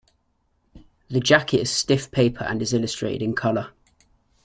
[1.09, 3.69] The jacket is stiff paper and is illustrated in color.